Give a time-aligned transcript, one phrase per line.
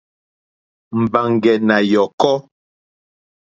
[1.01, 2.35] Mbàŋɡɛ̀ nà yɔ̀kɔ́.